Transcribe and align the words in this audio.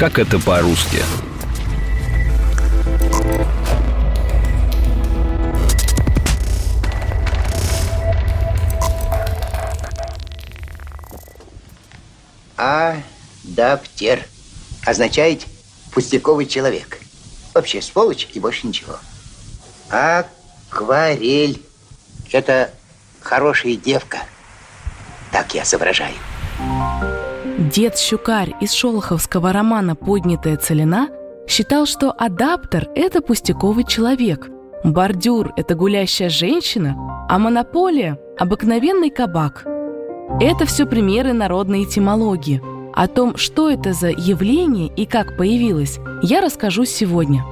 Как 0.00 0.18
это 0.18 0.38
по-русски? 0.38 1.02
Адаптер 12.56 14.24
означает 14.86 15.42
пустяковый 15.92 16.46
человек. 16.46 16.98
Вообще 17.52 17.82
сволочь 17.82 18.26
и 18.32 18.40
больше 18.40 18.66
ничего. 18.68 18.96
Акварель– 19.90 21.62
это 22.32 22.70
хорошая 23.20 23.76
девка. 23.76 24.20
Так 25.30 25.54
я 25.54 25.66
соображаю. 25.66 26.14
Дед 27.60 27.98
Щукарь 27.98 28.54
из 28.62 28.72
шолоховского 28.72 29.52
романа 29.52 29.94
«Поднятая 29.94 30.56
целина» 30.56 31.10
считал, 31.46 31.84
что 31.84 32.10
адаптер– 32.10 32.88
это 32.94 33.20
пустяковый 33.20 33.84
человек, 33.84 34.48
бордюр– 34.82 35.52
это 35.58 35.74
гулящая 35.74 36.30
женщина, 36.30 36.96
а 37.28 37.38
монополия– 37.38 38.18
обыкновенный 38.38 39.10
кабак. 39.10 39.66
Это 40.40 40.64
все 40.64 40.86
примеры 40.86 41.34
народной 41.34 41.84
этимологии. 41.84 42.62
О 42.94 43.06
том, 43.06 43.36
что 43.36 43.68
это 43.68 43.92
за 43.92 44.08
явление 44.08 44.90
и 44.96 45.04
как 45.04 45.36
появилось, 45.36 45.98
я 46.22 46.40
расскажу 46.40 46.86
сегодня. 46.86 47.44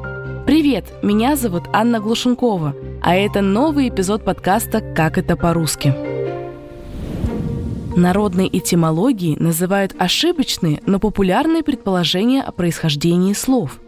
Привет, 0.46 0.86
меня 1.02 1.36
зовут 1.36 1.64
Анна 1.74 2.00
Глушенкова, 2.00 2.74
а 3.02 3.14
это 3.14 3.42
новый 3.42 3.90
эпизод 3.90 4.24
подкаста 4.24 4.80
«Как 4.80 5.18
это 5.18 5.36
по-русски». 5.36 6.07
Народной 7.98 8.48
этимологией 8.52 9.36
называют 9.36 9.92
ошибочные, 9.98 10.80
но 10.86 11.00
популярные 11.00 11.64
предположения 11.64 12.42
о 12.42 12.52
происхождении 12.52 13.32
слов. 13.32 13.80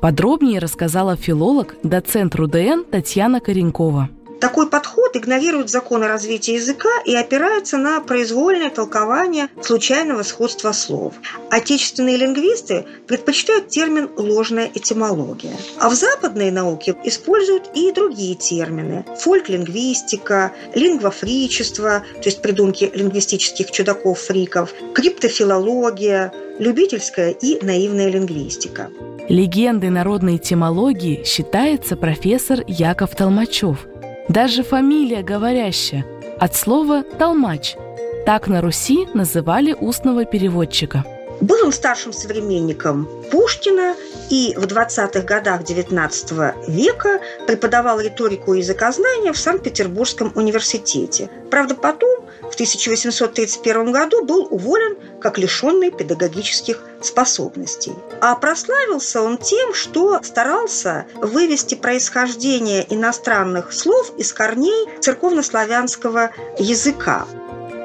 Подробнее 0.00 0.58
рассказала 0.58 1.16
филолог, 1.16 1.74
доцент 1.82 2.34
РУДН 2.34 2.84
Татьяна 2.90 3.40
Коренкова– 3.40 4.08
такой 4.40 4.68
подход 4.68 5.16
игнорирует 5.16 5.70
законы 5.70 6.06
развития 6.06 6.54
языка 6.54 6.88
и 7.04 7.14
опирается 7.14 7.76
на 7.76 8.00
произвольное 8.00 8.70
толкование 8.70 9.48
случайного 9.62 10.22
сходства 10.22 10.72
слов. 10.72 11.14
Отечественные 11.50 12.16
лингвисты 12.16 12.86
предпочитают 13.06 13.68
термин 13.68 14.10
«ложная 14.16 14.70
этимология». 14.72 15.56
А 15.80 15.88
в 15.88 15.94
западной 15.94 16.50
науке 16.50 16.96
используют 17.04 17.70
и 17.74 17.92
другие 17.92 18.34
термины– 18.34 19.04
фольк-лингвистика, 19.18 20.52
лингвофричество, 20.74 22.04
то 22.14 22.22
есть 22.24 22.42
придумки 22.42 22.90
лингвистических 22.94 23.70
чудаков-фриков, 23.70 24.72
криптофилология, 24.94 26.32
любительская 26.58 27.30
и 27.30 27.64
наивная 27.64 28.08
лингвистика. 28.08 28.90
Легендой 29.28 29.90
народной 29.90 30.36
этимологии 30.36 31.22
считается 31.24 31.96
профессор 31.96 32.60
Яков 32.66 33.14
Толмачев– 33.14 33.86
даже 34.28 34.62
фамилия 34.62 35.22
говорящая, 35.22 36.04
от 36.38 36.54
слова 36.54 37.02
«толмач». 37.02 37.74
Так 38.26 38.46
на 38.46 38.60
Руси 38.60 39.06
называли 39.14 39.72
устного 39.72 40.24
переводчика. 40.24 41.04
Был 41.40 41.56
он 41.64 41.72
старшим 41.72 42.12
современником 42.12 43.08
Пушкина 43.30 43.94
и 44.28 44.54
в 44.56 44.64
20-х 44.64 45.20
годах 45.20 45.62
XIX 45.62 46.54
века 46.68 47.20
преподавал 47.46 48.00
риторику 48.00 48.54
и 48.54 48.58
языкознание 48.58 49.32
в 49.32 49.38
Санкт-Петербургском 49.38 50.32
университете. 50.34 51.30
Правда, 51.50 51.74
потом, 51.74 52.17
1831 52.58 53.92
году, 53.92 54.24
был 54.24 54.48
уволен 54.50 54.96
как 55.20 55.38
лишенный 55.38 55.92
педагогических 55.92 56.82
способностей. 57.00 57.92
А 58.20 58.34
прославился 58.34 59.22
он 59.22 59.38
тем, 59.38 59.74
что 59.74 60.20
старался 60.24 61.06
вывести 61.14 61.76
происхождение 61.76 62.84
иностранных 62.92 63.72
слов 63.72 64.12
из 64.18 64.32
корней 64.32 64.88
церковнославянского 64.98 66.30
языка. 66.58 67.26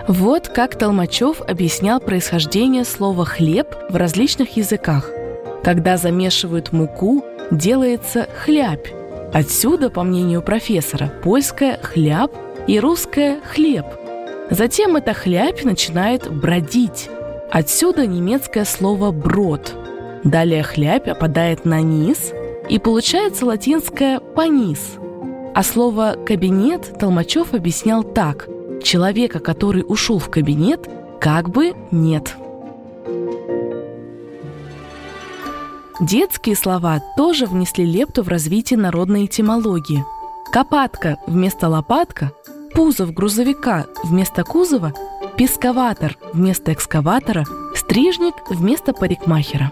Вот 0.08 0.50
как 0.50 0.78
Толмачев 0.78 1.42
объяснял 1.42 2.00
происхождение 2.00 2.84
слова 2.84 3.26
«хлеб» 3.26 3.68
в 3.90 3.96
различных 3.96 4.58
языках. 4.58 5.10
Когда 5.64 5.98
замешивают 5.98 6.72
муку, 6.72 7.24
делается 7.52 8.28
«хлябь». 8.44 8.92
Отсюда, 9.34 9.90
по 9.90 10.04
мнению 10.04 10.42
профессора, 10.42 11.14
польское 11.24 11.80
«хляб» 11.82 12.32
и 12.68 12.80
русское 12.80 13.40
«хлеб». 13.46 13.86
Затем 14.50 14.96
эта 14.96 15.14
хлябь 15.14 15.64
начинает 15.64 16.32
бродить. 16.32 17.10
Отсюда 17.52 18.08
немецкое 18.08 18.66
слово 18.66 19.12
«брод». 19.12 19.74
Далее 20.24 20.64
хлябь 20.64 21.08
опадает 21.08 21.66
на 21.66 21.82
низ, 21.82 22.32
и 22.70 22.80
получается 22.80 23.46
латинское 23.46 24.20
«понис». 24.20 24.98
А 25.54 25.64
слово 25.64 26.16
«кабинет» 26.26 26.98
Толмачев 27.00 27.54
объяснял 27.54 28.04
так– 28.04 28.48
Человека, 28.84 29.40
который 29.40 29.84
ушел 29.88 30.20
в 30.20 30.30
кабинет, 30.30 30.90
как 31.20 31.50
бы 31.50 31.74
нет. 31.90 32.36
Детские 36.02 36.56
слова 36.58 37.02
тоже 37.16 37.46
внесли 37.46 37.86
лепту 37.86 38.24
в 38.24 38.28
развитие 38.28 38.78
народной 38.78 39.26
этимологии. 39.26 40.04
Копатка 40.52 41.18
вместо 41.28 41.70
лопатка, 41.70 42.34
пузов 42.74 43.14
грузовика 43.14 43.86
вместо 44.04 44.44
кузова, 44.44 44.94
песковатор 45.38 46.18
вместо 46.34 46.74
экскаватора, 46.74 47.46
стрижник 47.76 48.36
вместо 48.50 48.94
парикмахера. 48.94 49.72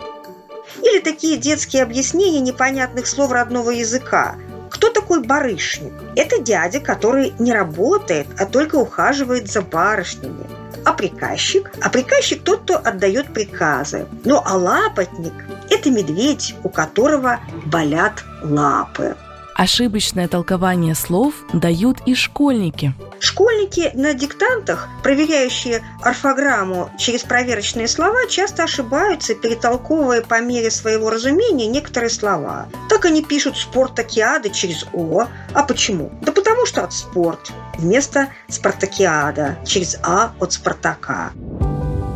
Или 0.81 0.99
такие 0.99 1.37
детские 1.37 1.83
объяснения 1.83 2.39
непонятных 2.39 3.07
слов 3.07 3.31
родного 3.31 3.71
языка– 3.71 4.35
кто 4.71 4.89
такой 4.89 5.21
барышник? 5.21 5.93
Это 6.15 6.41
дядя, 6.41 6.79
который 6.79 7.33
не 7.39 7.51
работает, 7.51 8.27
а 8.39 8.45
только 8.45 8.77
ухаживает 8.77 9.51
за 9.51 9.61
барышнями. 9.61 10.47
А 10.85 10.93
приказчик? 10.93 11.71
А 11.81 11.89
приказчик 11.89 12.41
тот, 12.41 12.61
кто 12.61 12.77
отдает 12.77 13.33
приказы. 13.33 14.07
Ну 14.23 14.41
а 14.43 14.55
лапотник– 14.55 15.33
это 15.69 15.91
медведь, 15.91 16.55
у 16.63 16.69
которого 16.69 17.39
болят 17.65 18.23
лапы. 18.41 19.15
Ошибочное 19.61 20.27
толкование 20.27 20.95
слов 20.95 21.35
дают 21.53 21.97
и 22.07 22.15
школьники. 22.15 22.95
Школьники 23.19 23.91
на 23.93 24.15
диктантах, 24.15 24.89
проверяющие 25.03 25.83
орфограмму 26.01 26.89
через 26.97 27.21
проверочные 27.21 27.87
слова, 27.87 28.25
часто 28.27 28.63
ошибаются, 28.63 29.35
перетолковывая 29.35 30.23
по 30.23 30.41
мере 30.41 30.71
своего 30.71 31.11
разумения 31.11 31.67
некоторые 31.67 32.09
слова. 32.09 32.69
Так 32.89 33.05
они 33.05 33.23
пишут 33.23 33.55
«спортакиада» 33.55 34.49
через 34.49 34.87
«о». 34.93 35.27
А 35.53 35.61
почему? 35.61 36.11
Да 36.23 36.31
потому 36.31 36.65
что 36.65 36.83
от 36.83 36.91
«спорт» 36.91 37.51
вместо 37.77 38.29
«спартакиада» 38.49 39.59
через 39.63 39.95
«а» 40.01 40.31
от 40.39 40.53
«спартака». 40.53 41.33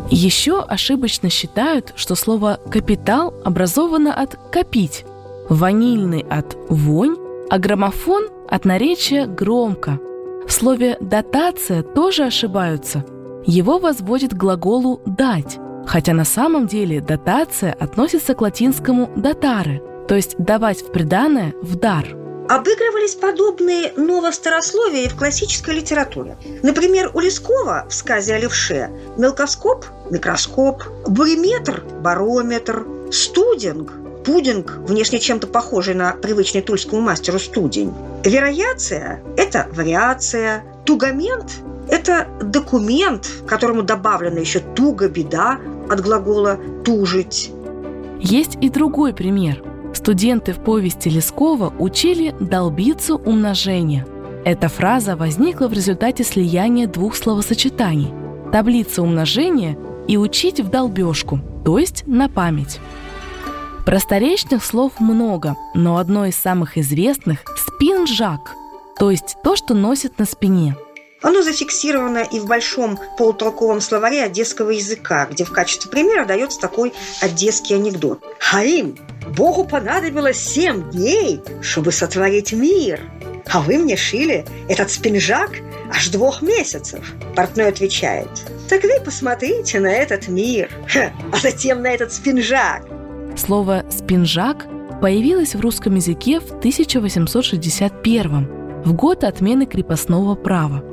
Еще 0.10 0.64
ошибочно 0.64 1.30
считают, 1.30 1.94
что 1.96 2.16
слово 2.16 2.60
«капитал» 2.72 3.36
образовано 3.46 4.20
от 4.20 4.36
«копить», 4.52 5.06
ванильный 5.48 6.26
от 6.28 6.58
«вонь», 6.70 7.18
а 7.50 7.60
граммофон 7.60 8.30
от 8.50 8.66
наречия 8.66 9.26
«громко». 9.28 10.00
В 10.48 10.52
слове 10.52 10.98
«дотация» 11.00 11.84
тоже 11.84 12.26
ошибаются. 12.26 13.04
Его 13.46 13.80
возводят 13.80 14.32
к 14.32 14.38
глаголу 14.38 15.02
«дать», 15.06 15.58
хотя 15.86 16.14
на 16.14 16.26
самом 16.26 16.68
деле 16.68 17.02
дотация 17.02 17.74
относится 17.74 18.34
к 18.34 18.42
латинскому 18.42 19.10
«дотаре», 19.16 19.82
то 20.08 20.16
есть 20.16 20.36
давать 20.38 20.82
в 20.82 20.92
приданное 20.92 21.54
в 21.62 21.76
дар. 21.76 22.06
Обыгрывались 22.48 23.16
подобные 23.16 23.92
новостарословия 23.96 25.06
и 25.06 25.10
в 25.10 25.16
классической 25.16 25.76
литературе. 25.76 26.38
Например, 26.62 27.10
у 27.16 27.20
Лескова 27.20 27.88
в 27.90 27.94
сказе 27.94 28.36
о 28.36 28.40
левше 28.40 28.92
мелкоскоп– 29.18 29.86
микроскоп, 30.12 30.84
буриметр– 31.08 31.84
барометр, 32.02 32.86
студинг 33.12 34.05
пудинг, 34.26 34.80
внешне 34.88 35.20
чем-то 35.20 35.48
похожий 35.48 35.94
на 35.94 36.12
привычный 36.14 36.62
тульскому 36.62 37.02
мастеру 37.02 37.40
студень. 37.40 37.94
Верояция– 38.24 39.22
это 39.38 39.68
вариация. 39.74 40.64
Тугамент– 40.86 41.60
это 41.90 42.28
документ, 42.42 43.30
которому 43.48 43.84
добавлена 43.84 44.40
еще 44.40 44.60
туго, 44.60 45.08
беда 45.08 45.60
от 45.90 46.02
глагола 46.02 46.60
«тужить». 46.84 47.52
Есть 48.20 48.58
и 48.62 48.70
другой 48.70 49.14
пример. 49.14 49.62
Студенты 49.94 50.52
в 50.54 50.60
повести 50.60 51.10
Лескова 51.10 51.74
учили 51.78 52.36
долбицу 52.40 53.16
умножения. 53.18 54.06
Эта 54.44 54.68
фраза 54.68 55.16
возникла 55.16 55.68
в 55.68 55.74
результате 55.74 56.24
слияния 56.24 56.88
двух 56.88 57.16
словосочетаний– 57.16 58.14
таблица 58.52 59.02
умножения 59.02 59.78
и 60.08 60.18
учить 60.18 60.60
в 60.60 60.70
долбежку, 60.70 61.40
то 61.64 61.80
есть 61.80 62.04
на 62.06 62.30
память. 62.30 62.80
Просторечных 63.86 64.66
слов 64.66 64.94
много, 65.00 65.56
но 65.76 65.98
одно 65.98 66.26
из 66.26 66.36
самых 66.36 66.76
известных– 66.76 67.44
спинжак, 67.56 68.56
то 68.98 69.12
есть 69.12 69.38
то, 69.44 69.56
что 69.56 69.76
носят 69.76 70.18
на 70.18 70.26
спине. 70.26 70.76
Оно 71.22 71.44
зафиксировано 71.44 72.20
и 72.20 72.40
в 72.40 72.48
большом 72.48 73.00
полутолковом 73.18 73.82
словаре 73.82 74.24
одесского 74.24 74.72
языка, 74.72 75.28
где 75.28 75.46
в 75.46 75.52
качестве 75.52 75.92
примера 75.92 76.26
дается 76.26 76.60
такой 76.60 76.94
одесский 77.22 77.76
анекдот. 77.76 78.24
«Хаим, 78.40 78.98
Богу 79.38 79.66
понадобилось 79.66 80.38
семь 80.38 80.90
дней, 80.90 81.42
чтобы 81.62 81.92
сотворить 81.92 82.54
мир, 82.54 83.00
а 83.52 83.62
вы 83.62 83.78
мне 83.78 83.96
шили 83.98 84.46
этот 84.68 84.90
спинжак 84.90 85.52
аж 85.92 86.10
двух 86.10 86.42
месяцев. 86.42 87.14
Портной 87.36 87.68
отвечает, 87.68 88.30
так 88.68 88.82
вы 88.82 89.00
посмотрите 89.04 89.80
на 89.80 89.92
этот 89.92 90.28
мир, 90.28 90.72
а 91.32 91.38
затем 91.38 91.84
на 91.84 91.88
этот 91.88 92.12
спинжак. 92.12 92.95
Слово 93.36 93.84
«спинжак» 93.90 94.66
появилось 95.02 95.56
в 95.56 95.60
русском 95.60 95.96
языке 95.96 96.40
в 96.40 96.52
1861 96.52 98.48
в 98.86 98.94
год 98.94 99.24
отмены 99.24 99.66
крепостного 99.66 100.36
права. 100.36 100.84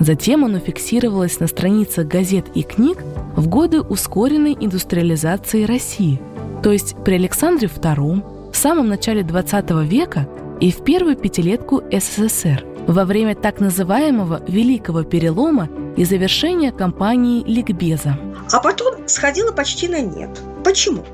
Затем 0.00 0.44
оно 0.44 0.58
фиксировалось 0.58 1.38
на 1.38 1.46
страницах 1.46 2.08
газет 2.08 2.46
и 2.54 2.62
книг 2.62 2.98
в 3.36 3.46
годы 3.46 3.80
ускоренной 3.80 4.56
индустриализации 4.58 5.64
России, 5.64 6.20
то 6.62 6.72
есть 6.72 6.96
при 7.04 7.14
Александре 7.14 7.68
II, 7.68 8.50
в 8.52 8.56
самом 8.56 8.88
начале 8.88 9.22
XX 9.22 9.84
века 9.86 10.28
и 10.60 10.72
в 10.72 10.82
первую 10.82 11.16
пятилетку 11.16 11.82
СССР, 11.92 12.64
во 12.86 13.04
время 13.04 13.36
так 13.36 13.60
называемого 13.60 14.42
«Великого 14.48 15.04
перелома» 15.04 15.68
и 15.96 16.04
завершения 16.04 16.72
кампании 16.72 17.44
Ликбеза. 17.44 18.18
А 18.50 18.58
потом 18.60 19.06
сходило 19.06 19.52
почти 19.52 19.88
на 19.88 20.00
нет. 20.00 20.30
Почему? 20.64 21.04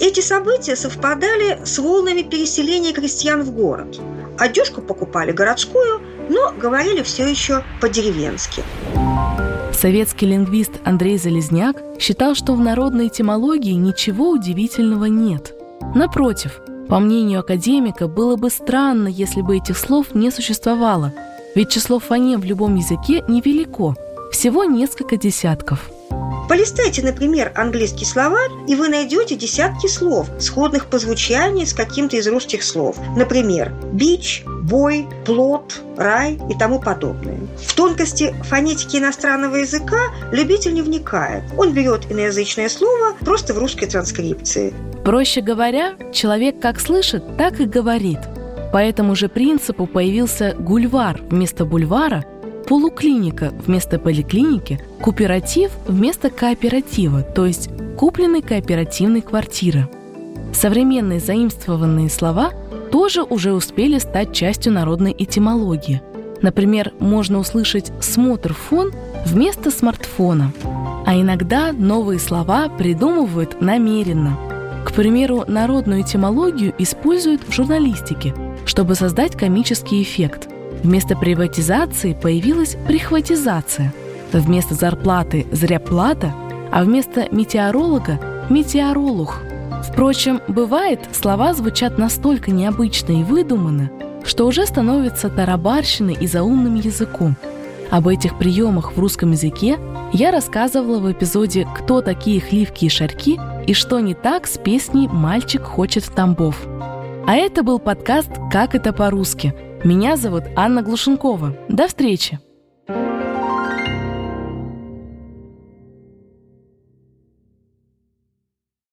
Эти 0.00 0.20
события 0.20 0.76
совпадали 0.76 1.60
с 1.64 1.78
волнами 1.78 2.22
переселения 2.22 2.92
крестьян 2.92 3.42
в 3.42 3.52
город. 3.52 4.00
Одежку 4.38 4.82
покупали 4.82 5.30
городскую, 5.30 6.00
но 6.28 6.52
говорили 6.52 7.02
все 7.02 7.26
еще 7.28 7.62
по-деревенски. 7.80 8.62
Советский 9.72 10.26
лингвист 10.26 10.72
Андрей 10.84 11.18
Залезняк 11.18 11.76
считал, 12.00 12.34
что 12.34 12.54
в 12.54 12.60
народной 12.60 13.08
этимологии 13.08 13.72
ничего 13.72 14.30
удивительного 14.30 15.04
нет. 15.04 15.54
Напротив, 15.94 16.60
по 16.88 16.98
мнению 16.98 17.40
академика, 17.40 18.08
было 18.08 18.36
бы 18.36 18.50
странно, 18.50 19.08
если 19.08 19.42
бы 19.42 19.56
этих 19.56 19.78
слов 19.78 20.14
не 20.14 20.30
существовало, 20.30 21.12
ведь 21.54 21.70
число 21.70 21.98
фонем 21.98 22.40
в 22.40 22.44
любом 22.44 22.74
языке 22.74 23.22
невелико, 23.28 23.94
всего 24.32 24.64
несколько 24.64 25.16
десятков– 25.16 25.90
Полистайте, 26.48 27.02
например, 27.02 27.52
английский 27.54 28.04
словарь, 28.04 28.50
и 28.68 28.74
вы 28.74 28.88
найдете 28.88 29.34
десятки 29.34 29.86
слов, 29.86 30.28
сходных 30.38 30.86
по 30.86 30.98
звучанию 30.98 31.66
с 31.66 31.72
каким-то 31.72 32.16
из 32.16 32.28
русских 32.28 32.62
слов. 32.62 32.96
Например, 33.16 33.72
бич, 33.92 34.44
бой, 34.46 35.06
плод, 35.24 35.80
рай 35.96 36.38
и 36.50 36.58
тому 36.58 36.80
подобное. 36.80 37.38
В 37.56 37.74
тонкости 37.74 38.34
фонетики 38.44 38.96
иностранного 38.96 39.56
языка 39.56 39.96
любитель 40.32 40.74
не 40.74 40.82
вникает. 40.82 41.44
Он 41.56 41.72
берет 41.72 42.12
иноязычное 42.12 42.68
слово 42.68 43.14
просто 43.20 43.54
в 43.54 43.58
русской 43.58 43.86
транскрипции. 43.86 44.74
Проще 45.02 45.40
говоря, 45.40 45.94
человек 46.12 46.60
как 46.60 46.78
слышит, 46.78 47.36
так 47.38 47.60
и 47.60 47.64
говорит. 47.64 48.18
По 48.70 48.78
этому 48.78 49.14
же 49.14 49.28
принципу 49.28 49.86
появился 49.86 50.54
гульвар 50.58 51.20
вместо 51.30 51.64
бульвара– 51.64 52.24
полуклиника 52.66 53.52
вместо 53.66 53.98
поликлиники, 53.98 54.80
кооператив 55.02 55.70
вместо 55.86 56.30
кооператива, 56.30 57.22
то 57.22 57.46
есть 57.46 57.70
купленной 57.96 58.42
кооперативной 58.42 59.20
квартиры. 59.20 59.88
Современные 60.52 61.20
заимствованные 61.20 62.08
слова 62.08 62.52
тоже 62.90 63.22
уже 63.22 63.52
успели 63.52 63.98
стать 63.98 64.32
частью 64.32 64.72
народной 64.72 65.14
этимологии. 65.16 66.00
Например, 66.42 66.92
можно 67.00 67.38
услышать 67.38 67.92
«смотр-фон» 68.00 68.92
вместо 69.26 69.70
смартфона. 69.70 70.52
А 71.06 71.14
иногда 71.14 71.72
новые 71.72 72.18
слова 72.18 72.68
придумывают 72.68 73.60
намеренно. 73.60 74.38
К 74.84 74.92
примеру, 74.92 75.44
народную 75.48 76.02
этимологию 76.02 76.74
используют 76.78 77.42
в 77.48 77.52
журналистике, 77.52 78.34
чтобы 78.66 78.94
создать 78.94 79.36
комический 79.36 80.02
эффект– 80.02 80.48
Вместо 80.84 81.16
приватизации 81.16 82.12
появилась 82.12 82.76
прихватизация. 82.86 83.92
Вместо 84.34 84.74
зарплаты– 84.74 85.46
зряплата, 85.50 86.34
а 86.70 86.84
вместо 86.84 87.26
метеоролога– 87.34 88.20
метеоролух. 88.50 89.40
Впрочем, 89.88 90.42
бывает, 90.46 91.00
слова 91.12 91.54
звучат 91.54 91.96
настолько 91.96 92.50
необычно 92.50 93.12
и 93.12 93.22
выдуманно, 93.22 93.90
что 94.24 94.46
уже 94.46 94.66
становятся 94.66 95.30
тарабарщиной 95.30 96.18
и 96.20 96.26
заумным 96.26 96.74
языком. 96.74 97.36
Об 97.90 98.06
этих 98.06 98.36
приемах 98.36 98.92
в 98.92 98.98
русском 99.00 99.32
языке 99.32 99.78
я 100.12 100.32
рассказывала 100.32 100.98
в 100.98 101.10
эпизоде 101.10 101.66
«Кто 101.74 102.02
такие 102.02 102.42
хливки 102.42 102.84
и 102.84 102.90
шарьки» 102.90 103.40
и 103.66 103.72
что 103.72 104.00
не 104.00 104.12
так 104.12 104.46
с 104.46 104.58
песней 104.58 105.08
«Мальчик 105.08 105.62
хочет 105.62 106.04
в 106.04 106.10
Тамбов». 106.10 106.60
А 107.26 107.36
это 107.36 107.62
был 107.62 107.78
подкаст 107.78 108.28
«Как 108.52 108.74
это 108.74 108.92
по-русски», 108.92 109.54
меня 109.84 110.16
зовут 110.16 110.44
Анна 110.56 110.82
Глушенкова. 110.82 111.56
До 111.68 111.86
встречи! 111.86 112.40